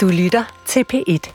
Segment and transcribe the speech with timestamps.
[0.00, 1.32] Du lytter til P1.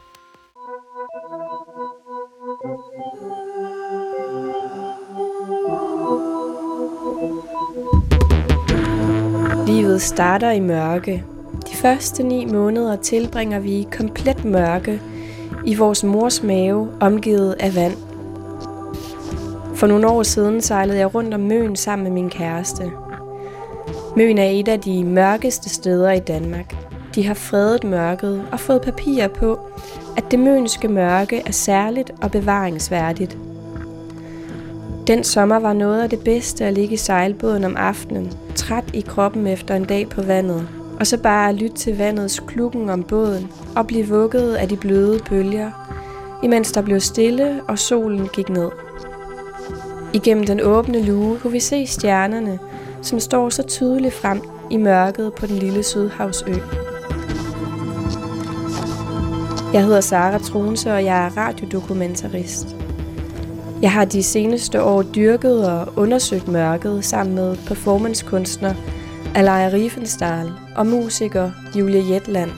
[9.67, 11.23] Livet starter i mørke.
[11.71, 15.01] De første ni måneder tilbringer vi i komplet mørke
[15.65, 17.97] i vores mors mave, omgivet af vand.
[19.75, 22.91] For nogle år siden sejlede jeg rundt om Møn sammen med min kæreste.
[24.15, 26.84] Møn er et af de mørkeste steder i Danmark.
[27.15, 29.59] De har fredet mørket og fået papir på,
[30.17, 33.37] at det mønske mørke er særligt og bevaringsværdigt.
[35.07, 39.01] Den sommer var noget af det bedste at ligge i sejlbåden om aftenen, træt i
[39.01, 40.67] kroppen efter en dag på vandet,
[40.99, 44.77] og så bare at lytte til vandets klukken om båden og blive vugget af de
[44.77, 45.71] bløde bølger,
[46.43, 48.69] imens der blev stille og solen gik ned.
[50.13, 52.59] Igennem den åbne luge kunne vi se stjernerne,
[53.01, 56.53] som står så tydeligt frem i mørket på den lille Sydhavsø.
[59.73, 62.75] Jeg hedder Sara Trunse, og jeg er radiodokumentarist.
[63.81, 68.73] Jeg har de seneste år dyrket og undersøgt mørket sammen med performancekunstner
[69.35, 72.51] Alaya Riefenstahl og musiker Julia Jetland.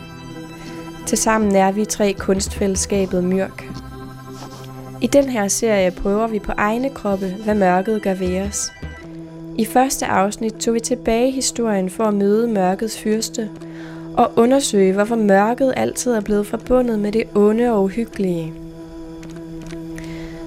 [1.05, 3.63] Tilsammen er vi tre kunstfællesskabet Myrk.
[5.01, 8.71] I den her serie prøver vi på egne kroppe, hvad mørket gør ved os.
[9.55, 13.49] I første afsnit tog vi tilbage i historien for at møde mørkets fyrste
[14.17, 18.53] og undersøge, hvorfor mørket altid er blevet forbundet med det onde og uhyggelige.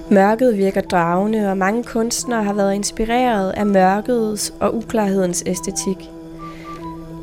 [0.09, 6.09] Mørket virker dragende, og mange kunstnere har været inspireret af mørkets og uklarhedens æstetik.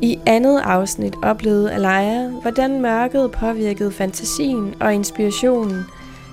[0.01, 5.85] I andet afsnit oplevede Alaya, hvordan mørket påvirkede fantasien og inspirationen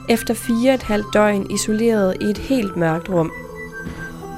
[0.08, 3.32] efter fire et halvt døgn isoleret i et helt mørkt rum.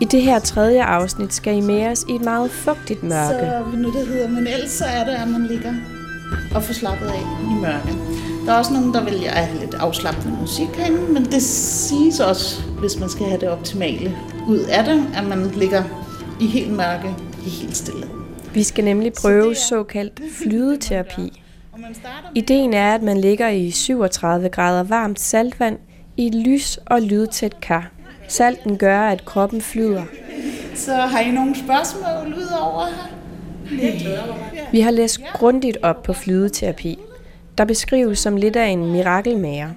[0.00, 3.38] I det her tredje afsnit skal I med os i et meget fugtigt mørke.
[3.72, 5.74] Så nu det hedder, men ellers så er det, at man ligger
[6.54, 7.98] og får slappet af i mørke.
[8.46, 12.20] Der er også nogen, der vælger at have lidt afslappende musik herinde, men det siges
[12.20, 14.16] også, hvis man skal have det optimale
[14.48, 15.82] ud af det, at man ligger
[16.40, 17.14] i helt mørke,
[17.46, 18.06] i helt stille.
[18.54, 21.42] Vi skal nemlig prøve såkaldt flydeterapi.
[22.34, 25.78] Ideen er, at man ligger i 37 grader varmt saltvand
[26.16, 27.90] i et lys- og lydtæt kar.
[28.28, 30.02] Salten gør, at kroppen flyder.
[30.74, 34.70] Så har I nogle spørgsmål ud over her?
[34.72, 36.98] Vi har læst grundigt op på flydeterapi,
[37.58, 39.68] der beskrives som lidt af en mirakelmager.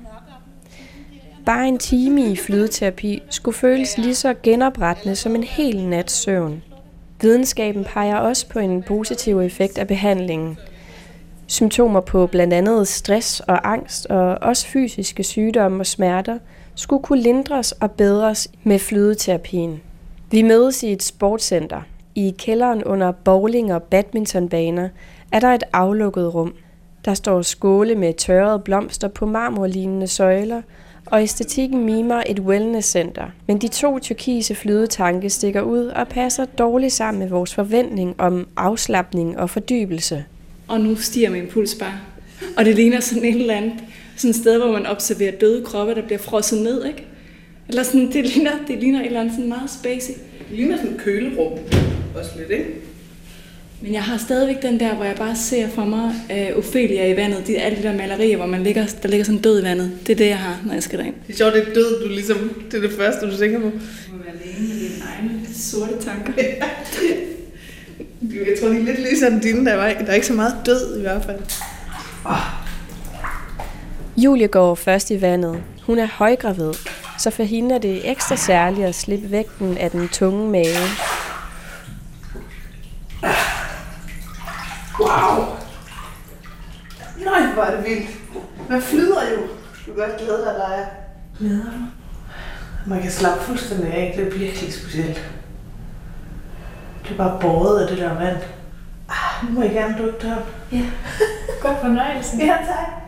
[1.46, 6.64] Bare en time i flydeterapi skulle føles lige så genoprettende som en hel nats søvn.
[7.22, 10.58] Videnskaben peger også på en positiv effekt af behandlingen.
[11.48, 16.38] Symptomer på blandt andet stress og angst og også fysiske sygdomme og smerter
[16.82, 19.82] skulle kunne lindres og bedres med flydeterapien.
[20.32, 21.82] Vi mødes i et sportscenter.
[22.16, 24.90] I kælderen under bowling- og badmintonbaner
[25.32, 26.54] er der et aflukket rum.
[27.06, 30.62] Der står skåle med tørrede blomster på marmorlignende søjler,
[31.06, 33.26] og æstetikken mimer et wellnesscenter.
[33.48, 38.48] Men de to tyrkise flydetanke stikker ud og passer dårligt sammen med vores forventning om
[38.58, 40.26] afslappning og fordybelse.
[40.68, 41.94] Og nu stiger min puls bare.
[42.58, 43.74] Og det ligner sådan et eller andet
[44.16, 47.06] sådan et sted, hvor man observerer døde kroppe, der bliver frosset ned, ikke?
[47.70, 50.14] Eller sådan, det ligner, det ligner et eller andet sådan meget spacey.
[50.50, 51.60] Det ligner sådan et kølerum.
[52.16, 52.66] Også lidt, ikke?
[53.82, 57.16] Men jeg har stadigvæk den der, hvor jeg bare ser for mig uh, Ophelia i
[57.16, 57.48] vandet.
[57.48, 59.92] De, alle de der malerier, hvor man ligger, der ligger sådan død i vandet.
[60.08, 61.16] Det er det, jeg har, når jeg skal derind.
[61.28, 62.38] Det er sjovt, det er død, du ligesom,
[62.72, 63.66] det er det første, du tænker på.
[63.66, 63.72] Du
[64.12, 66.34] må være alene med dine egne sorte tanker.
[68.48, 70.98] jeg tror, de er lidt ligesom dine, der, var, der er ikke så meget død
[70.98, 71.40] i hvert fald.
[72.26, 72.51] Oh.
[74.24, 75.64] Julie går først i vandet.
[75.86, 76.74] Hun er højgravid,
[77.18, 80.86] så for hende er det ekstra særligt at slippe vægten af den tunge mave.
[85.00, 85.46] Wow!
[87.26, 88.10] Nej, hvor er det vildt.
[88.70, 89.42] Man flyder jo.
[89.86, 90.86] Du kan godt glæde dig, der er.
[91.40, 91.88] Glæder mig.
[92.88, 94.14] Man kan slappe fuldstændig af.
[94.18, 95.32] Det er virkelig specielt.
[97.04, 98.38] Det er bare båret af det der vand.
[99.10, 100.36] Ah, nu må jeg gerne dukke der.
[100.72, 100.86] Ja.
[101.62, 102.38] God fornøjelse.
[102.38, 103.01] Ja, tak.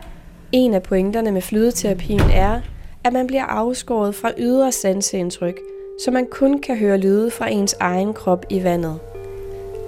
[0.56, 2.60] En af pointerne med flydeterapien er,
[3.04, 5.60] at man bliver afskåret fra ydre sanseindtryk,
[6.04, 8.98] så man kun kan høre lyde fra ens egen krop i vandet.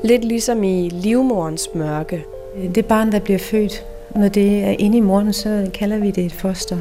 [0.05, 2.25] Lidt ligesom i livmorens mørke.
[2.75, 3.85] Det barn, der bliver født,
[4.15, 6.79] når det er inde i moren, så kalder vi det et foster.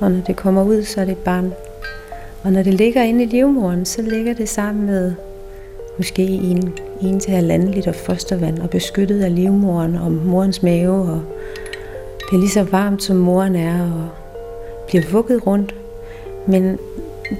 [0.00, 1.52] Og når det kommer ud, så er det et barn.
[2.44, 5.12] Og når det ligger inde i livmoren, så ligger det sammen med
[5.96, 6.72] måske en,
[7.02, 10.92] en til halvanden liter fostervand og beskyttet af livmoren og morens mave.
[10.92, 11.22] Og
[12.32, 14.08] det er lige så varmt, som moren er, og
[14.86, 15.74] bliver vugget rundt.
[16.46, 16.78] Men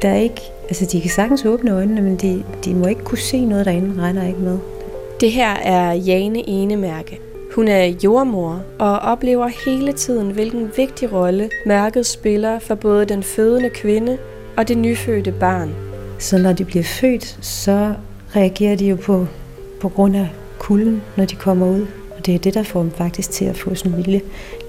[0.03, 3.19] der er ikke, altså de kan sagtens åbne øjnene, men de, de må ikke kunne
[3.19, 4.59] se noget derinde, regner ikke med.
[5.21, 7.21] Det her er Jane Enemærke.
[7.55, 13.23] Hun er jordmor og oplever hele tiden, hvilken vigtig rolle mørket spiller for både den
[13.23, 14.19] fødende kvinde
[14.57, 15.75] og det nyfødte barn.
[16.19, 17.95] Så når de bliver født, så
[18.37, 19.27] reagerer de jo på,
[19.81, 20.29] på grund af
[20.59, 21.87] kulden, når de kommer ud.
[22.23, 24.21] Og det er det, der får dem faktisk til at få sådan en lille,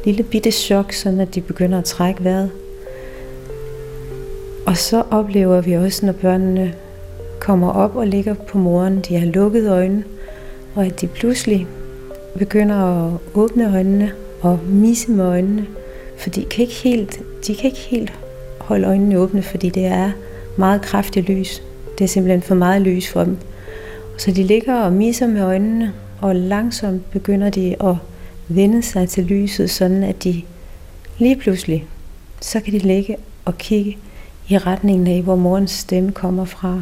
[0.05, 2.51] lille bitte chok, sådan at de begynder at trække vejret.
[4.65, 6.73] Og så oplever vi også, når børnene
[7.39, 10.03] kommer op og ligger på moren, de har lukket øjnene,
[10.75, 11.67] og at de pludselig
[12.37, 14.11] begynder at åbne øjnene
[14.41, 15.65] og misse med øjnene,
[16.17, 18.13] for de kan ikke helt, de kan ikke helt
[18.59, 20.11] holde øjnene åbne, fordi det er
[20.57, 21.63] meget kraftigt lys.
[21.97, 23.37] Det er simpelthen for meget lys for dem.
[24.17, 27.95] Så de ligger og misser med øjnene, og langsomt begynder de at
[28.47, 30.41] vende sig til lyset, sådan at de
[31.17, 31.85] lige pludselig,
[32.41, 33.97] så kan de ligge og kigge
[34.47, 36.81] i retningen af, hvor morens stemme kommer fra,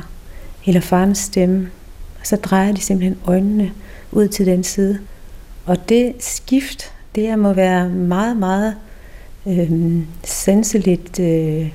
[0.66, 1.70] eller farens stemme.
[2.20, 3.72] Og så drejer de simpelthen øjnene
[4.12, 5.00] ud til den side.
[5.66, 8.76] Og det skift, det må være meget, meget
[9.48, 9.72] øh,
[10.24, 11.72] senseligt øh,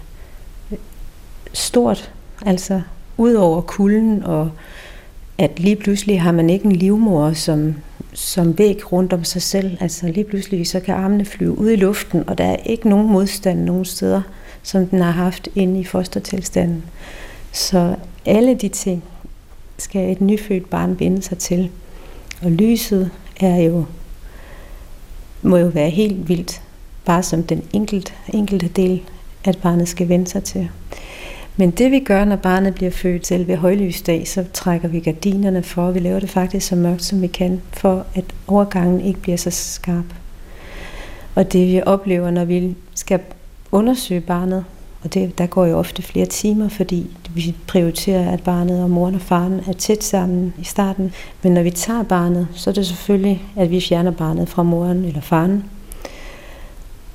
[1.53, 2.13] stort.
[2.47, 2.83] Altså
[3.17, 4.51] ud over kulden, og
[5.39, 7.75] at lige pludselig har man ikke en livmor som,
[8.13, 9.77] som væg rundt om sig selv.
[9.81, 13.13] Altså lige pludselig så kan armene flyve ud i luften, og der er ikke nogen
[13.13, 14.23] modstand nogen steder,
[14.63, 16.85] som den har haft inde i fostertilstanden.
[17.53, 17.97] Så
[18.27, 19.05] alle de ting
[19.79, 21.71] skal et nyfødt barn vende sig til.
[22.43, 23.11] Og lyset
[23.41, 23.85] er jo,
[25.43, 26.63] må jo være helt vildt,
[27.05, 29.03] bare som den enkelte, enkelte del,
[29.45, 30.69] at barnet skal vende sig til.
[31.57, 35.63] Men det vi gør, når barnet bliver født selv ved højlysdag, så trækker vi gardinerne
[35.63, 39.21] for, og vi laver det faktisk så mørkt som vi kan, for at overgangen ikke
[39.21, 40.05] bliver så skarp.
[41.35, 43.21] Og det vi oplever, når vi skal
[43.73, 44.65] undersøge barnet,
[45.03, 49.15] og det, der går jo ofte flere timer, fordi vi prioriterer, at barnet og moren
[49.15, 51.13] og faren er tæt sammen i starten.
[51.43, 55.05] Men når vi tager barnet, så er det selvfølgelig, at vi fjerner barnet fra moren
[55.05, 55.65] eller faren.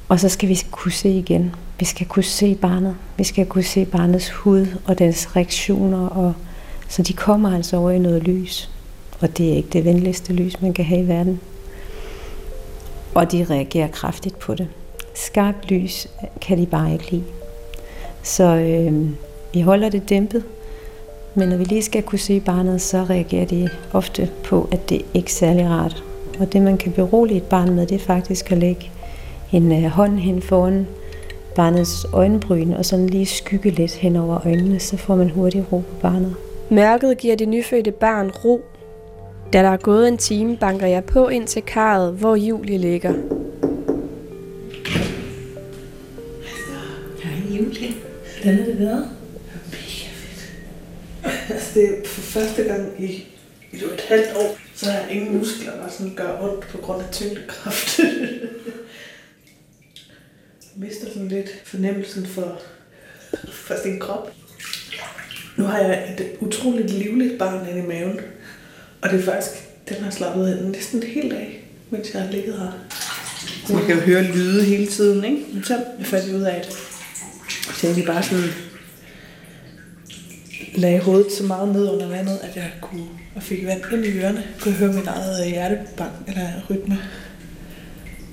[0.10, 1.56] Og så skal vi kunne se igen.
[1.82, 2.96] Vi skal kunne se barnet.
[3.18, 6.08] Vi skal kunne se barnets hud og dens reaktioner.
[6.08, 6.34] Og,
[6.88, 8.70] så de kommer altså over i noget lys.
[9.20, 11.40] Og det er ikke det venligste lys, man kan have i verden.
[13.14, 14.68] Og de reagerer kraftigt på det.
[15.16, 16.08] Skarpt lys
[16.42, 17.24] kan de bare ikke lide.
[18.24, 19.10] Så øh,
[19.54, 20.44] vi holder det dæmpet,
[21.36, 25.02] men når vi lige skal kunne se barnet, så reagerer de ofte på, at det
[25.14, 26.04] ikke er særlig rart.
[26.40, 28.92] Og det, man kan berolige et barn med, det er faktisk at lægge
[29.52, 30.88] en øh, hånd hen foran
[31.56, 35.78] barnets øjenbryn, og sådan lige skygge lidt hen over øjnene, så får man hurtigt ro
[35.78, 36.36] på barnet.
[36.70, 38.66] Mørket giver det nyfødte barn ro.
[39.54, 43.14] Da der er gået en time, banker jeg på ind til karret, hvor Julie ligger.
[47.24, 47.94] Hej Julie.
[48.42, 49.10] Hvordan har det været?
[49.66, 50.54] Mega fedt.
[51.50, 53.06] Altså, det er for første gang i,
[53.72, 57.02] i et halvt år, så har jeg ingen muskler, der sådan gør ondt på grund
[57.02, 58.00] af tyngdekraft.
[60.76, 62.62] mister sådan lidt fornemmelsen for,
[63.52, 64.32] for sin krop.
[65.58, 68.20] Nu har jeg et utroligt livligt barn inde i maven,
[69.02, 69.52] og det er faktisk,
[69.90, 72.72] den har slappet næsten helt af, mens jeg har ligget her.
[73.68, 75.46] Så man kan jo høre lyde hele tiden, ikke?
[75.54, 76.74] Men så fandt jeg ud af, at
[77.76, 78.50] så jeg bare sådan
[80.76, 84.18] lagde hovedet så meget ned under vandet, at jeg kunne og fik vand ind i
[84.20, 84.44] ørerne.
[84.62, 86.98] Kunne høre min eget hjertebank eller rytme.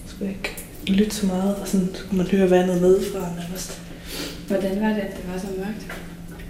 [0.07, 0.57] Så jeg ikke
[0.97, 3.81] lytte så meget, og sådan så kunne man høre vandet nedefra nærmest.
[4.49, 5.87] Hvordan var det, at det var så mørkt?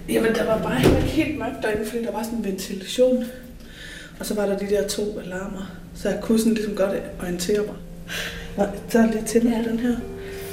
[0.09, 3.25] Jamen, der var bare ikke helt mørkt derinde, fordi der var sådan en ventilation.
[4.19, 6.91] Og så var der de der to alarmer, så jeg kunne sådan ligesom godt
[7.21, 7.75] orientere mig.
[8.57, 9.69] Og så er lige til ja.
[9.69, 9.95] den her.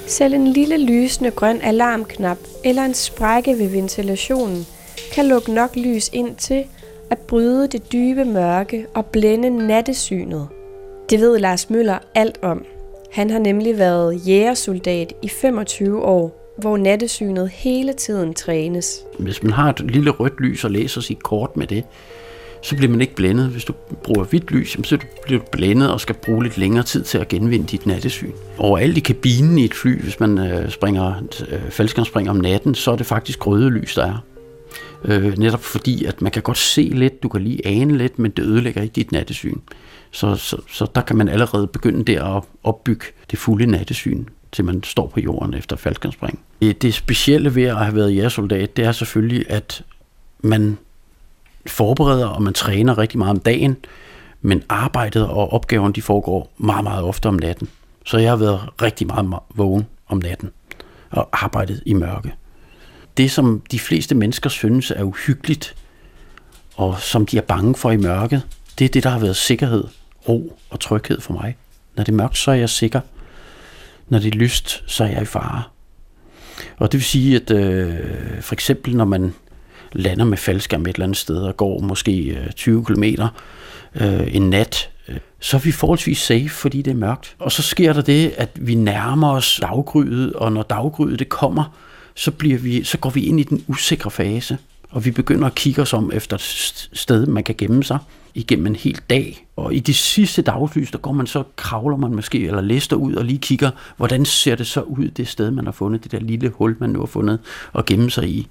[0.07, 4.67] Selv en lille lysende grøn alarmknap eller en sprække ved ventilationen
[5.13, 6.65] kan lukke nok lys ind til
[7.11, 10.49] at bryde det dybe mørke og blænde nattesynet.
[11.11, 12.65] Det ved Lars Møller alt om.
[13.17, 19.05] Han har nemlig været jægersoldat i 25 år, hvor nattesynet hele tiden trænes.
[19.19, 21.85] Hvis man har et lille rødt lys og læser sit kort med det,
[22.63, 23.49] så bliver man ikke blændet.
[23.49, 27.03] Hvis du bruger hvidt lys, så bliver du blændet og skal bruge lidt længere tid
[27.03, 28.33] til at genvinde dit nattesyn.
[28.59, 32.91] Overalt i kabinen i et fly, hvis man øh, springer, øh, faldskærmspringer om natten, så
[32.93, 34.36] er det faktisk røde lys, der er.
[35.07, 38.31] Øh, netop fordi, at man kan godt se lidt, du kan lige ane lidt, men
[38.31, 39.59] det ødelægger ikke dit nattesyn.
[40.11, 44.65] Så, så, så der kan man allerede begynde der at opbygge det fulde nattesyn, til
[44.65, 46.41] man står på jorden efter faldskærmspring.
[46.63, 49.83] Øh, det specielle ved at have været jægersoldat, det er selvfølgelig, at
[50.41, 50.79] man
[51.67, 53.77] forbereder, og man træner rigtig meget om dagen,
[54.43, 57.69] men arbejdet og opgaven, de foregår meget, meget ofte om natten.
[58.07, 60.51] Så jeg har været rigtig meget vågen om natten
[61.11, 62.33] og arbejdet i mørke.
[63.17, 65.75] Det, som de fleste mennesker synes er uhyggeligt,
[66.77, 68.43] og som de er bange for i mørket,
[68.79, 69.85] det er det, der har været sikkerhed,
[70.29, 71.57] ro og tryghed for mig.
[71.97, 73.01] Når det er mørkt, så er jeg sikker.
[74.09, 75.63] Når det er lyst, så er jeg i fare.
[76.77, 77.95] Og det vil sige, at øh,
[78.41, 79.35] for eksempel når man
[79.93, 83.05] lander med faldskærm et eller andet sted og går måske øh, 20 km
[83.95, 87.37] øh, en nat, øh, så er vi forholdsvis safe, fordi det er mørkt.
[87.39, 91.77] Og så sker der det, at vi nærmer os daggryet, og når daggryet det kommer,
[92.17, 94.59] så, bliver vi, så går vi ind i den usikre fase,
[94.91, 97.99] og vi begynder at kigge os om efter et sted, man kan gemme sig
[98.35, 99.47] igennem en hel dag.
[99.57, 103.15] Og i de sidste dagslys, der går man så, kravler man måske, eller lister ud
[103.15, 106.21] og lige kigger, hvordan ser det så ud, det sted, man har fundet, det der
[106.21, 107.39] lille hul, man nu har fundet,
[107.73, 108.49] og gemme sig i.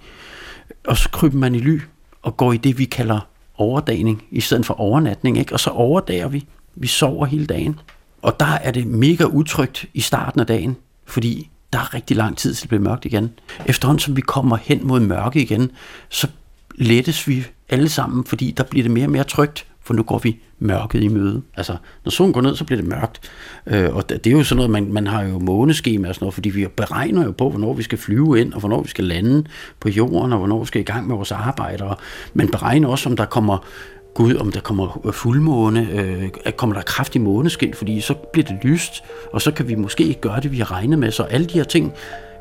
[0.87, 1.81] Og så kryber man i ly,
[2.21, 3.19] og går i det, vi kalder
[3.57, 5.53] overdagning, i stedet for overnatning, ikke?
[5.53, 6.45] og så overdager vi.
[6.75, 7.79] Vi sover hele dagen.
[8.21, 12.37] Og der er det mega utrygt i starten af dagen, fordi der er rigtig lang
[12.37, 13.31] tid til det bliver mørkt igen.
[13.65, 15.71] Efterhånden som vi kommer hen mod mørke igen,
[16.09, 16.27] så
[16.75, 20.17] lettes vi alle sammen, fordi der bliver det mere og mere trygt, for nu går
[20.17, 21.41] vi mørket i møde.
[21.57, 23.31] Altså, når solen går ned, så bliver det mørkt.
[23.67, 26.33] Øh, og det er jo sådan noget, man, man har jo måneskema og sådan noget,
[26.33, 29.43] fordi vi beregner jo på, hvornår vi skal flyve ind, og hvornår vi skal lande
[29.79, 31.83] på jorden, og hvornår vi skal i gang med vores arbejde.
[31.83, 31.97] Og
[32.33, 33.57] man beregner også, om der kommer
[34.15, 39.03] Gud, om der kommer fuldmåne, øh, kommer der kraftig måneskin, fordi så bliver det lyst,
[39.31, 41.11] og så kan vi måske ikke gøre det, vi har regnet med.
[41.11, 41.93] Så alle de her ting,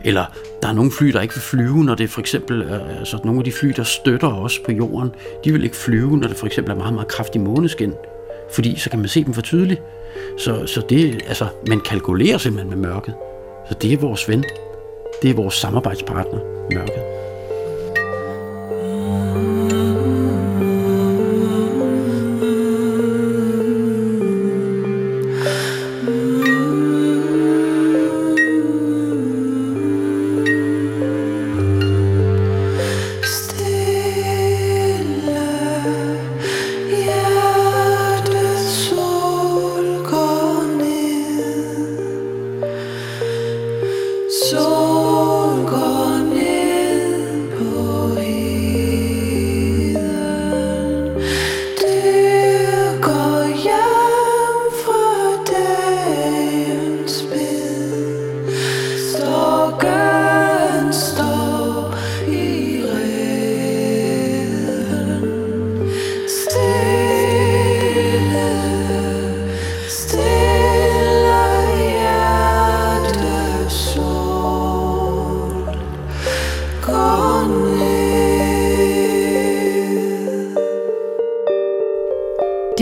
[0.04, 0.24] eller
[0.62, 3.40] der er nogle fly, der ikke vil flyve, når det for eksempel, øh, altså nogle
[3.40, 5.10] af de fly, der støtter os på jorden,
[5.44, 7.92] de vil ikke flyve, når det for eksempel er meget, meget kraftig måneskin,
[8.54, 9.82] fordi så kan man se dem for tydeligt.
[10.38, 13.14] Så, så det, altså, man kalkulerer simpelthen med mørket.
[13.68, 14.44] Så det er vores ven.
[15.22, 16.38] Det er vores samarbejdspartner,
[16.72, 17.23] mørket.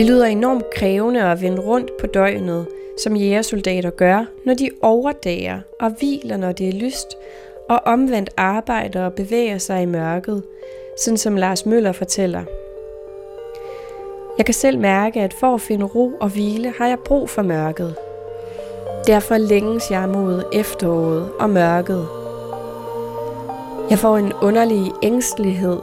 [0.03, 2.67] Det lyder enormt krævende at vende rundt på døgnet,
[3.03, 7.07] som jægersoldater gør, når de overdager og hviler, når det er lyst,
[7.69, 10.43] og omvendt arbejder og bevæger sig i mørket,
[11.03, 12.43] sådan som Lars Møller fortæller.
[14.37, 17.41] Jeg kan selv mærke, at for at finde ro og hvile, har jeg brug for
[17.41, 17.95] mørket.
[19.07, 22.07] Derfor længes jeg mod efteråret og mørket.
[23.89, 25.77] Jeg får en underlig ængstelighed,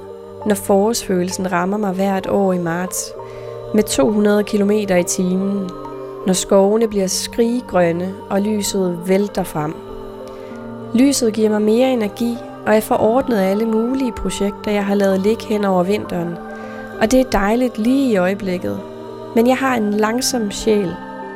[0.46, 3.14] når forårsfølelsen rammer mig hvert år i marts
[3.74, 5.70] med 200 km i timen,
[6.26, 9.74] når skovene bliver skriggrønne og lyset vælter frem.
[10.94, 12.36] Lyset giver mig mere energi,
[12.66, 16.34] og jeg får ordnet alle mulige projekter, jeg har lavet ligge hen over vinteren.
[17.00, 18.80] Og det er dejligt lige i øjeblikket.
[19.34, 20.94] Men jeg har en langsom sjæl,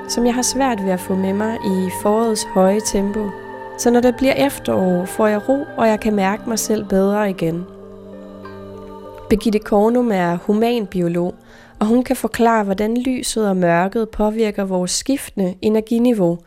[0.08, 3.30] som jeg har svært ved at få med mig i forårets høje tempo.
[3.78, 7.30] Så når det bliver efterår, får jeg ro, og jeg kan mærke mig selv bedre
[7.30, 7.66] igen.
[9.28, 11.34] Birgitte Kornum er humanbiolog,
[11.84, 16.38] og hun kan forklare, hvordan lyset og mørket påvirker vores skiftende energiniveau,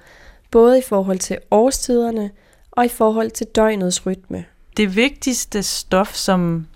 [0.51, 2.29] både i forhold til årstiderne
[2.71, 4.45] og i forhold til døgnets rytme.
[4.77, 6.67] Det vigtigste stof, som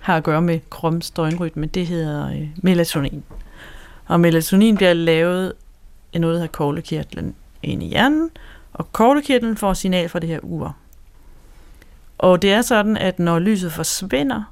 [0.00, 3.24] har at gøre med kroppens døgnrytme, det hedder øh, melatonin.
[4.06, 5.52] Og melatonin bliver lavet
[6.12, 8.30] i noget, der hedder koglekirtlen ind i hjernen,
[8.72, 10.76] og koglekirtlen får signal fra det her ur.
[12.18, 14.51] Og det er sådan, at når lyset forsvinder,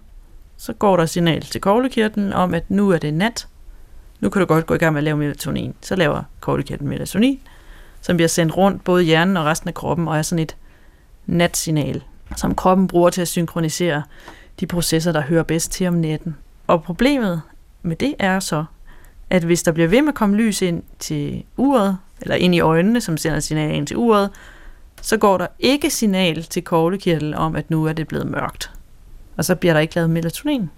[0.61, 3.49] så går der signal til koglekirtlen om, at nu er det nat.
[4.21, 5.75] Nu kan du godt gå i gang med at lave melatonin.
[5.81, 7.41] Så laver koglekirtlen melatonin,
[8.01, 10.57] som bliver sendt rundt både i hjernen og resten af kroppen, og er sådan et
[11.27, 12.03] natsignal,
[12.37, 14.03] som kroppen bruger til at synkronisere
[14.61, 16.37] de processer, der hører bedst til om natten.
[16.67, 17.43] Og problemet
[17.83, 18.65] med det er så,
[19.31, 22.61] at hvis der bliver ved med at komme lys ind til uret, eller ind i
[22.61, 24.31] øjnene, som sender signal ind til uret,
[25.03, 28.71] så går der ikke signal til koglekirtlen om, at nu er det blevet mørkt
[29.41, 30.71] og så bliver der ikke lavet melatonin,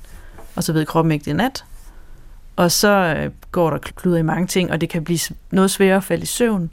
[0.57, 1.65] og så ved kroppen ikke, det er nat.
[2.57, 5.19] Og så øh, går der kluder i mange ting, og det kan blive
[5.51, 6.73] noget sværere at falde i søvn,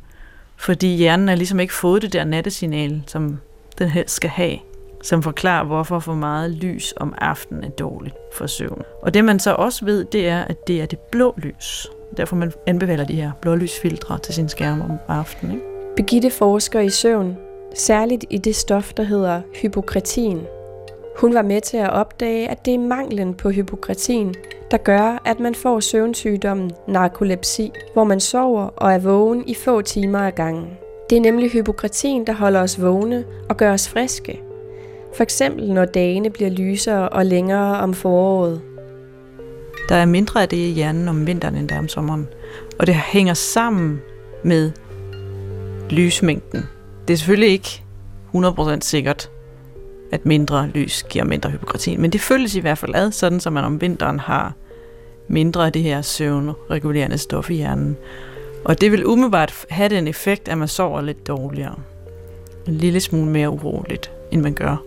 [0.57, 3.39] fordi hjernen har ligesom ikke fået det der nattesignal, som
[3.77, 4.57] den helst skal have,
[5.03, 8.81] som forklarer, hvorfor for meget lys om aftenen er dårligt for søvn.
[9.01, 12.35] Og det man så også ved, det er, at det er det blå lys, Derfor
[12.35, 15.55] man anbefaler de her blålysfiltre til sin skærm om aftenen.
[15.55, 15.65] Ikke?
[15.95, 17.37] Begitte forsker i søvn,
[17.75, 20.41] særligt i det stof, der hedder hypokretin,
[21.19, 24.35] hun var med til at opdage, at det er manglen på hypokratin,
[24.71, 29.81] der gør, at man får søvnsygdommen narkolepsi, hvor man sover og er vågen i få
[29.81, 30.67] timer ad gangen.
[31.09, 34.41] Det er nemlig hypokratin, der holder os vågne og gør os friske.
[35.15, 38.61] For eksempel når dagene bliver lysere og længere om foråret.
[39.89, 42.27] Der er mindre af det i hjernen om vinteren, end der er om sommeren.
[42.79, 44.01] Og det hænger sammen
[44.43, 44.71] med
[45.89, 46.65] lysmængden.
[47.07, 47.83] Det er selvfølgelig ikke
[48.35, 49.29] 100% sikkert,
[50.11, 53.53] at mindre lys giver mindre hypokratin, men det følges i hvert fald ad, sådan som
[53.53, 54.53] man om vinteren har
[55.27, 57.97] mindre af det her søvnregulerende stof i hjernen.
[58.65, 61.75] Og det vil umiddelbart have den effekt, at man sover lidt dårligere.
[62.67, 64.83] En lille smule mere uroligt, end man gør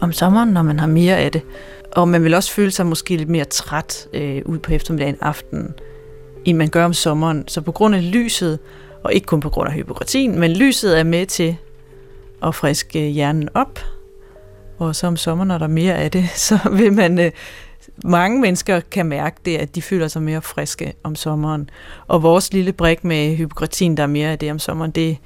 [0.00, 1.42] om sommeren, når man har mere af det.
[1.92, 5.74] Og man vil også føle sig måske lidt mere træt øh, ud på eftermiddagen aften,
[6.44, 7.48] end man gør om sommeren.
[7.48, 8.58] Så på grund af lyset,
[9.04, 11.56] og ikke kun på grund af hypokratin, men lyset er med til
[12.42, 13.80] at friske hjernen op.
[14.78, 17.18] Og så om sommeren, når der er mere af det, så vil man...
[17.18, 17.30] Øh,
[18.04, 21.70] mange mennesker kan mærke det, at de føler sig mere friske om sommeren.
[22.06, 25.18] Og vores lille brik med hypokratin, der er mere af det om sommeren, det,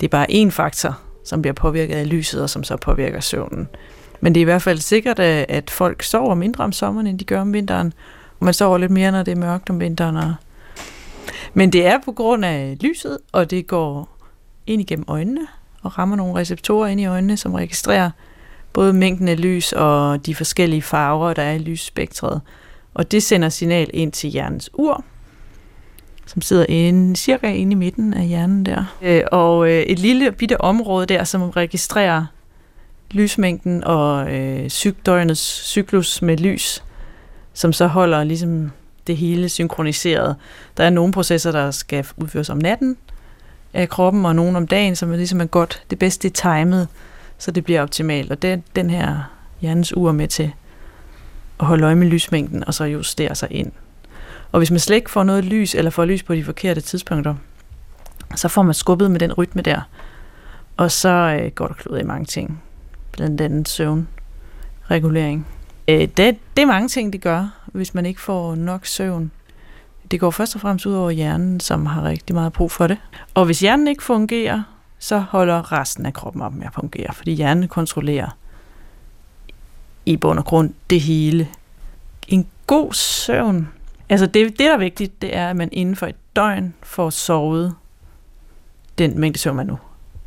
[0.00, 3.68] det er bare én faktor, som bliver påvirket af lyset, og som så påvirker søvnen.
[4.20, 7.18] Men det er i hvert fald sikkert, øh, at folk sover mindre om sommeren, end
[7.18, 7.92] de gør om vinteren.
[8.40, 10.16] Og man sover lidt mere, når det er mørkt om vinteren.
[10.16, 10.34] Og...
[11.54, 14.18] Men det er på grund af lyset, og det går
[14.66, 15.46] ind igennem øjnene
[15.82, 18.10] og rammer nogle receptorer ind i øjnene, som registrerer
[18.72, 22.40] både mængden af lys og de forskellige farver, der er i lysspektret.
[22.94, 25.04] Og det sender signal ind til hjernens ur,
[26.26, 28.84] som sidder inde, cirka inde i midten af hjernen der.
[29.02, 32.26] Øh, og øh, et lille bitte område der, som registrerer
[33.10, 34.70] lysmængden og øh,
[35.06, 36.84] døgnets cyklus med lys,
[37.52, 38.70] som så holder ligesom
[39.06, 40.36] det hele synkroniseret.
[40.76, 42.96] Der er nogle processer, der skal udføres om natten
[43.74, 45.82] af kroppen, og nogle om dagen, som er ligesom er godt.
[45.90, 46.88] Det bedste er timet,
[47.38, 48.30] så det bliver optimalt.
[48.30, 50.52] Og det er den her hjernens ur med til
[51.60, 53.72] at holde øje med lysmængden, og så justere sig ind.
[54.52, 57.34] Og hvis man slet ikke får noget lys, eller får lys på de forkerte tidspunkter,
[58.34, 59.80] så får man skubbet med den rytme der.
[60.76, 62.62] Og så øh, går der klud i mange ting
[63.12, 65.46] blandt andet søvnregulering.
[65.88, 66.16] Øh, det,
[66.56, 69.30] det er mange ting, det gør, hvis man ikke får nok søvn.
[70.10, 72.98] Det går først og fremmest ud over hjernen, som har rigtig meget brug for det.
[73.34, 74.62] Og hvis hjernen ikke fungerer,
[74.98, 78.36] så holder resten af kroppen op med at fungere, fordi hjernen kontrollerer
[80.06, 81.48] i bund og grund det hele.
[82.28, 83.68] En god søvn,
[84.08, 87.10] altså det, det der er vigtigt, det er, at man inden for et døgn får
[87.10, 87.74] sovet
[88.98, 89.78] den mængde søvn, man nu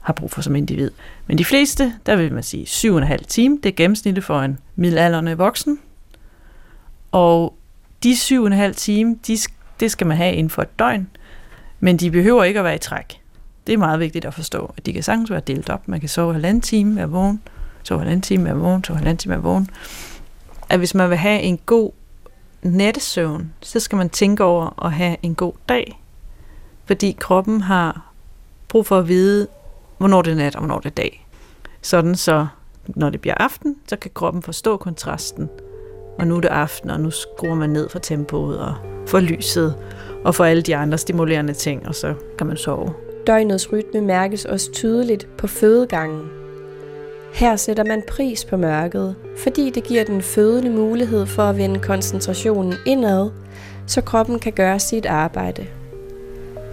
[0.02, 0.92] har brug for som individ.
[1.28, 5.38] Men de fleste, der vil man sige 7,5 time, det er gennemsnittet for en middelalderne
[5.38, 5.80] voksen.
[7.12, 7.56] Og
[8.04, 9.38] de 7,5 time, de,
[9.80, 11.10] det skal man have inden for et døgn,
[11.80, 13.21] men de behøver ikke at være i træk.
[13.72, 15.88] Det er meget vigtigt at forstå, at de kan sagtens være delt op.
[15.88, 17.42] Man kan sove halvanden time, være vågen,
[17.84, 19.70] sove halvanden time, være vågen, sove halvanden time, være vågen.
[20.70, 21.92] At hvis man vil have en god
[22.62, 26.02] nattesøvn, så skal man tænke over at have en god dag.
[26.86, 28.14] Fordi kroppen har
[28.70, 29.48] brug for at vide,
[29.98, 31.28] hvornår det er nat og hvornår det er dag.
[31.82, 32.48] Sådan så,
[32.88, 35.50] når det bliver aften, så kan kroppen forstå kontrasten.
[36.20, 38.76] Og nu er det aften, og nu skruer man ned for tempoet og
[39.08, 39.76] for lyset
[40.24, 42.94] og for alle de andre stimulerende ting, og så kan man sove.
[43.28, 46.22] Døgnets rytme mærkes også tydeligt på fødegangen.
[47.34, 51.80] Her sætter man pris på mørket, fordi det giver den fødende mulighed for at vende
[51.80, 53.30] koncentrationen indad,
[53.88, 55.66] så kroppen kan gøre sit arbejde.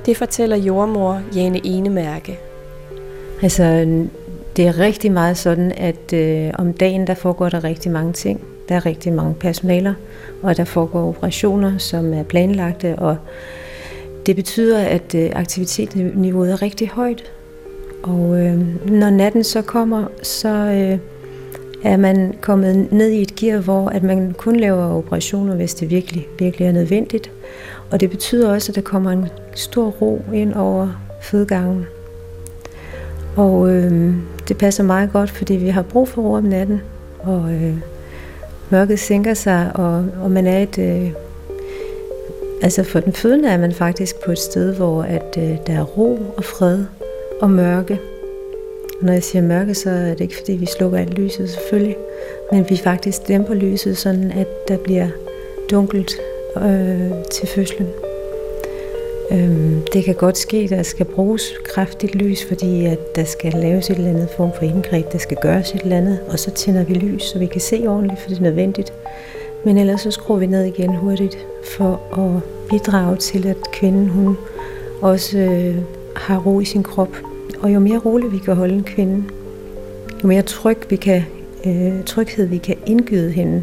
[0.07, 2.39] Det fortæller jordmor Jane Enemærke.
[3.43, 3.63] Altså,
[4.57, 8.41] det er rigtig meget sådan, at øh, om dagen, der foregår der rigtig mange ting.
[8.69, 9.95] Der er rigtig mange personaler,
[10.43, 13.17] og der foregår operationer, som er planlagte, og
[14.29, 17.33] det betyder, at øh, aktivitetsniveauet er rigtig højt.
[18.03, 20.99] Og øh, når natten så kommer, så øh,
[21.85, 25.91] er man kommet ned i et gear, hvor at man kun laver operationer, hvis det
[25.91, 27.31] virkelig, virkelig er nødvendigt.
[27.91, 30.89] Og det betyder også, at der kommer en stor ro ind over
[31.23, 31.87] fødegangen.
[33.37, 34.15] Og øh,
[34.49, 36.81] det passer meget godt, fordi vi har brug for ro om natten,
[37.19, 37.75] og øh,
[38.71, 40.79] mørket sænker sig, og, og man er et...
[40.79, 41.13] Øh,
[42.63, 45.85] altså for den fødende er man faktisk på et sted, hvor at, øh, der er
[45.85, 46.85] ro og fred
[47.41, 47.99] og mørke.
[49.01, 51.97] Og når jeg siger mørke, så er det ikke fordi, vi slukker alt lyset selvfølgelig,
[52.53, 55.09] men vi faktisk dæmper lyset, sådan at der bliver
[55.71, 56.13] dunkelt
[56.57, 57.89] øh, til fødslen.
[59.31, 63.53] Øhm, det kan godt ske, at der skal bruges kraftigt lys, fordi at der skal
[63.53, 66.51] laves et eller andet form for indgreb, der skal gøres et eller andet, og så
[66.51, 68.93] tænder vi lys, så vi kan se ordentligt, for det er nødvendigt.
[69.69, 71.39] Men ellers så skruer vi ned igen hurtigt
[71.77, 74.37] for at bidrage til, at kvinden hun
[75.03, 75.77] også øh,
[76.17, 77.17] har ro i sin krop.
[77.61, 79.25] Og jo mere rolig vi kan holde en kvinde,
[80.23, 81.23] jo mere tryg vi kan,
[81.67, 83.63] øh, tryghed vi kan indgyde hende,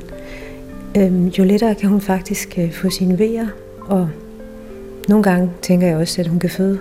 [0.97, 3.47] øh, jo lettere kan hun faktisk øh, få sine vejer.
[3.81, 4.09] Og
[5.07, 6.79] nogle gange tænker jeg også, at hun kan føde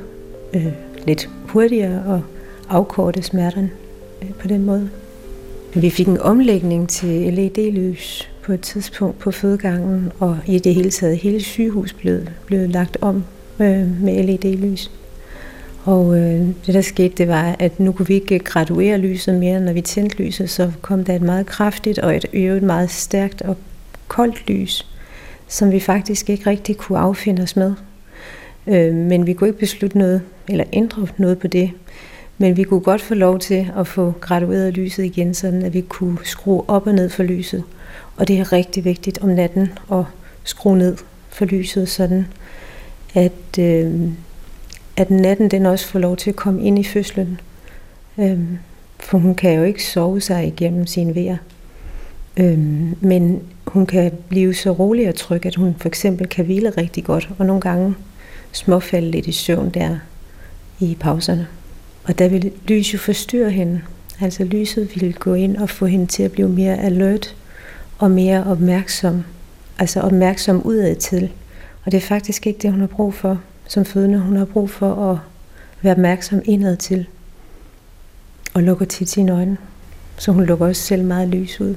[0.55, 0.73] øh,
[1.07, 2.23] lidt hurtigere og
[2.69, 3.71] afkorte smerterne
[4.23, 4.91] øh, på den måde.
[5.75, 10.91] Vi fik en omlægning til LED-lys på et tidspunkt på fødegangen, og i det hele
[10.91, 13.25] taget hele sygehus blev, blev lagt om
[13.61, 14.91] øh, med LED-lys.
[15.85, 19.61] Og øh, det der skete, det var, at nu kunne vi ikke graduere lyset mere.
[19.61, 23.43] Når vi tændte lyset, så kom der et meget kraftigt og et øvrigt meget stærkt
[23.43, 23.57] og
[24.09, 24.87] koldt lys,
[25.49, 27.75] som vi faktisk ikke rigtig kunne affinde os med.
[28.67, 31.71] Øh, men vi kunne ikke beslutte noget, eller ændre noget på det.
[32.39, 35.81] Men vi kunne godt få lov til at få gradueret lyset igen, sådan at vi
[35.81, 37.63] kunne skrue op og ned for lyset.
[38.17, 40.05] Og det er rigtig vigtigt om natten at
[40.45, 40.97] skrue ned
[41.29, 42.27] for lyset, sådan
[43.15, 44.09] at, øh,
[44.97, 47.41] at natten den også får lov til at komme ind i fødslen.
[48.19, 48.39] Øh,
[49.01, 51.37] for hun kan jo ikke sove sig igennem sin vejr.
[52.37, 52.59] Øh,
[53.01, 57.05] men hun kan blive så rolig og tryg, at hun for eksempel kan hvile rigtig
[57.05, 57.95] godt, og nogle gange
[58.53, 59.99] småfalde lidt i søvn der
[60.81, 61.47] i pauserne.
[62.05, 63.81] Og der vil lys jo forstyrre hende.
[64.21, 67.37] Altså lyset ville gå ind og få hende til at blive mere alert
[68.05, 69.25] og mere opmærksom.
[69.79, 71.33] Altså opmærksom udad til.
[71.85, 74.19] Og det er faktisk ikke det, hun har brug for som fødende.
[74.19, 75.19] Hun har brug for at
[75.83, 77.07] være opmærksom indad til.
[78.55, 79.57] Og lukker tit sine øjne.
[80.17, 81.75] Så hun lukker også selv meget lys ud.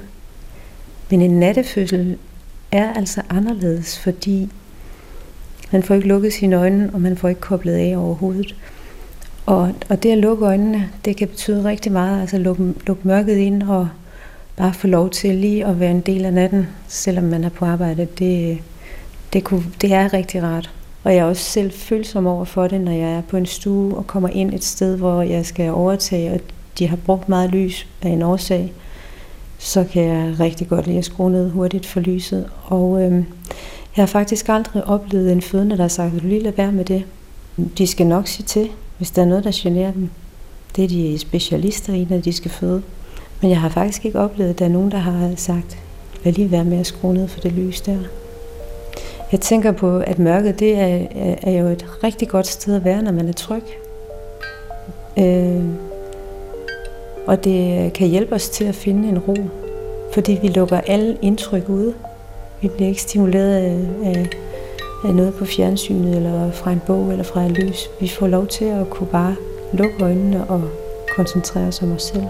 [1.10, 2.18] Men en nattefødsel
[2.72, 4.50] er altså anderledes, fordi
[5.70, 8.56] man får ikke lukket sine øjne, og man får ikke koblet af overhovedet.
[9.46, 12.20] Og, og det at lukke øjnene, det kan betyde rigtig meget.
[12.20, 13.88] Altså lukke, lukke mørket ind og
[14.58, 17.64] bare få lov til lige at være en del af natten, selvom man er på
[17.64, 18.08] arbejde.
[18.18, 18.58] Det,
[19.32, 20.70] det, kunne, det er rigtig rart.
[21.04, 23.96] Og jeg er også selv følsom over for det, når jeg er på en stue
[23.96, 26.40] og kommer ind et sted, hvor jeg skal overtage, og
[26.78, 28.72] de har brugt meget lys af en årsag,
[29.58, 32.48] så kan jeg rigtig godt lide at skrue ned hurtigt for lyset.
[32.64, 33.24] Og øhm,
[33.96, 36.72] jeg har faktisk aldrig oplevet en fødende, der har sagt, vil du lige lade være
[36.72, 37.04] med det.
[37.78, 40.10] De skal nok sige til, hvis der er noget, der generer dem.
[40.76, 42.82] Det er de specialister i, når de skal føde.
[43.40, 45.78] Men jeg har faktisk ikke oplevet, at der er nogen, der har sagt,
[46.24, 47.98] lad lige være med at skrue ned for det lys der.
[49.32, 51.06] Jeg tænker på, at mørket det er,
[51.42, 53.62] er jo et rigtig godt sted at være, når man er tryg.
[55.18, 55.64] Øh,
[57.26, 59.36] og det kan hjælpe os til at finde en ro,
[60.14, 61.94] fordi vi lukker alle indtryk ude.
[62.60, 64.28] Vi bliver ikke stimuleret af, af,
[65.04, 67.90] af noget på fjernsynet, eller fra en bog, eller fra et lys.
[68.00, 69.36] Vi får lov til at kunne bare
[69.72, 70.62] lukke øjnene og
[71.16, 72.24] koncentrere os om os selv.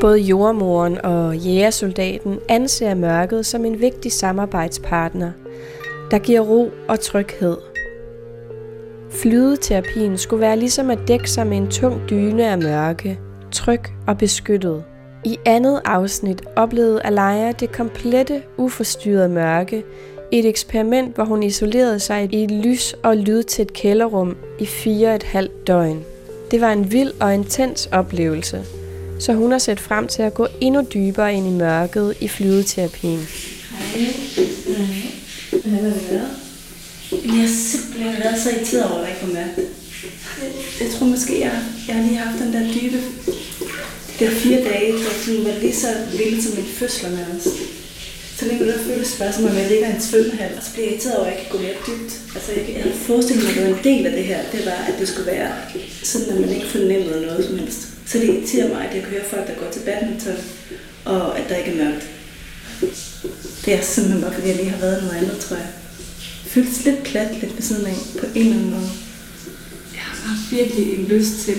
[0.00, 5.30] Både jordmoren og jægersoldaten anser mørket som en vigtig samarbejdspartner,
[6.10, 7.56] der giver ro og tryghed.
[9.10, 13.18] Flydeterapien skulle være ligesom at dække sig med en tung dyne af mørke,
[13.52, 14.84] tryg og beskyttet.
[15.24, 19.84] I andet afsnit oplevede Alaya det komplette, uforstyrrede mørke,
[20.32, 25.14] et eksperiment, hvor hun isolerede sig i et lys- og lydtæt kælderrum i fire og
[25.14, 26.04] et halvt døgn.
[26.50, 28.64] Det var en vild og intens oplevelse,
[29.24, 33.28] så hun har set frem til at gå endnu dybere ind i mørket i flydeterapien.
[33.70, 34.12] Hej.
[35.64, 36.30] Hvad har det været?
[37.24, 39.48] Jeg har simpelthen været så irriteret over, at jeg ikke var.
[40.80, 41.52] Jeg tror måske, jeg,
[41.88, 42.98] jeg har lige haft den der dybe
[44.18, 47.48] Det der fire dage, hvor jeg var lige så vilde som min fødsler nærmest.
[48.38, 50.86] Så længe der føles bare som om jeg ligger i en svømmehal, og så bliver
[50.86, 52.12] jeg irriteret over, at jeg kan gå mere dybt.
[52.34, 54.66] Altså jeg, jeg havde forestillet mig, at det var en del af det her, det
[54.66, 55.50] var, at det skulle være
[56.02, 57.93] sådan, at man ikke fornemmede noget som helst.
[58.14, 60.36] Så det irriterer mig, at jeg kan høre folk, der går til badminton,
[61.04, 62.10] og at der ikke er mørkt.
[63.64, 65.66] Det er simpelthen bare, fordi jeg lige har været noget andet, tror jeg.
[66.46, 68.88] Føles lidt plat, lidt ved siden af, på en eller anden måde.
[69.94, 71.56] Jeg har bare virkelig en lyst til,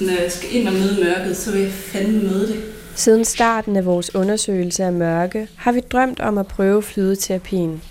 [0.00, 2.62] når jeg skal ind og møde mørket, så vil jeg fandme møde det.
[2.94, 7.82] Siden starten af vores undersøgelse af mørke, har vi drømt om at prøve flydeterapien.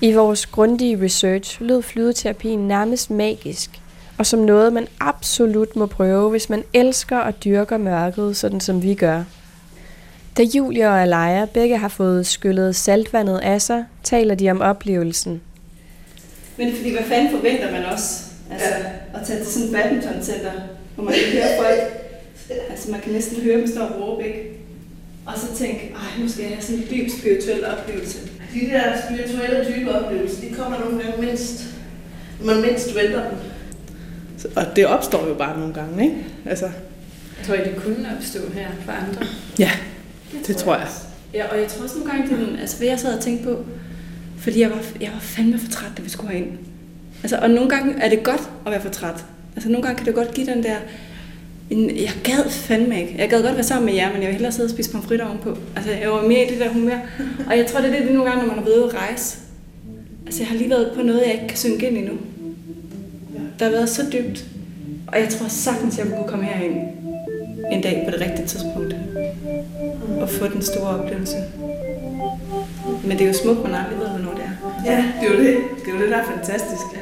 [0.00, 3.70] I vores grundige research lød flydeterapien nærmest magisk,
[4.18, 8.82] og som noget, man absolut må prøve, hvis man elsker og dyrker mørket, sådan som
[8.82, 9.24] vi gør.
[10.36, 15.40] Da Julia og Alaya begge har fået skyllet saltvandet af sig, taler de om oplevelsen.
[16.56, 18.24] Men fordi, hvad fanden forventer man også?
[18.50, 19.18] Altså, ja.
[19.20, 20.52] at tage til sådan et badmintoncenter,
[20.94, 21.80] hvor man kan høre folk,
[22.70, 24.52] altså man kan næsten høre dem stå og råbe, ikke?
[25.26, 28.18] Og så tænke, ej, nu skal jeg have sådan en dyb spirituel oplevelse.
[28.54, 31.64] De der spirituelle dybe oplevelser, de kommer nogle gange mindst,
[32.44, 33.38] man mindst venter dem.
[34.56, 36.16] Og det opstår jo bare nogle gange, ikke?
[36.46, 36.64] Altså,
[37.38, 39.26] Jeg tror, det kunne opstå her for andre.
[39.58, 39.70] ja,
[40.32, 40.88] det, det tror jeg.
[41.34, 43.44] Ja, og jeg tror også nogle gange, det er altså, hvad jeg sad og tænkte
[43.44, 43.64] på,
[44.38, 46.50] fordi jeg var, jeg var fandme for træt, da vi skulle herind.
[47.22, 49.24] Altså, og nogle gange er det godt at være for træt.
[49.56, 50.76] Altså, nogle gange kan det godt give den der,
[51.70, 53.14] en, jeg gad fandme ikke.
[53.18, 55.26] Jeg gad godt være sammen med jer, men jeg vil hellere sidde og spise pomfritter
[55.26, 55.58] ovenpå.
[55.76, 56.98] Altså, jeg var mere i det der humør.
[57.50, 59.38] Og jeg tror, det er det, det nogle gange, når man været ude at rejse.
[60.26, 62.12] Altså, jeg har lige været på noget, jeg ikke kan synge ind endnu.
[63.58, 64.44] Der har været så dybt.
[65.08, 66.72] Og jeg tror sagtens, jeg kunne komme herhen
[67.72, 68.94] en dag på det rigtige tidspunkt.
[70.20, 71.36] Og få den store oplevelse.
[73.04, 74.92] Men det er jo smukt, man aldrig ved, hvornår det er.
[74.92, 75.56] Ja, det er jo det.
[75.84, 76.82] Det er jo det, der er fantastisk.
[76.94, 76.98] Ja.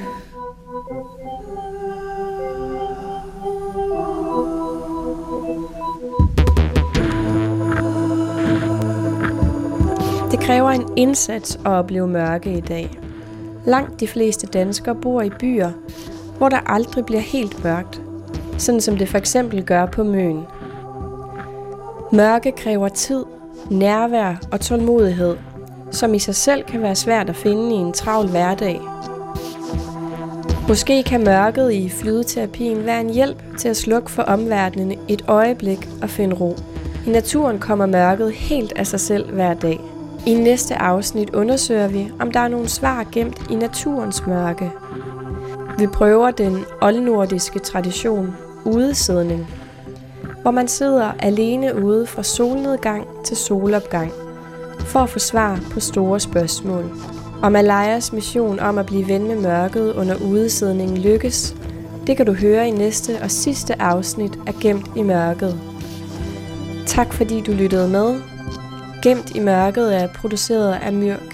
[10.31, 12.99] Det kræver en indsats at opleve mørke i dag.
[13.67, 15.71] Langt de fleste danskere bor i byer,
[16.45, 18.01] hvor der aldrig bliver helt mørkt,
[18.59, 20.41] sådan som det for eksempel gør på Møn.
[22.13, 23.25] Mørke kræver tid,
[23.71, 25.37] nærvær og tålmodighed,
[25.91, 28.81] som i sig selv kan være svært at finde i en travl hverdag.
[30.69, 35.89] Måske kan mørket i flydeterapien være en hjælp til at slukke for omverdenen et øjeblik
[36.03, 36.57] og finde ro.
[37.07, 39.81] I naturen kommer mørket helt af sig selv hver dag.
[40.27, 44.71] I næste afsnit undersøger vi, om der er nogle svar gemt i naturens mørke.
[45.79, 49.47] Vi prøver den oldnordiske tradition, udesidning,
[50.43, 54.13] hvor man sidder alene ude fra solnedgang til solopgang,
[54.81, 56.85] for at få svar på store spørgsmål.
[57.43, 61.57] Om Malayas mission om at blive ven med mørket under udesidningen lykkes,
[62.07, 65.61] det kan du høre i næste og sidste afsnit af Gemt i mørket.
[66.87, 68.21] Tak fordi du lyttede med.
[69.03, 71.34] Gemt i mørket er produceret af Myrk.